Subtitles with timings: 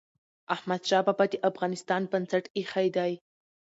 [0.55, 3.11] احمد شاه بابا د افغانستان بنسټ ايښی دی.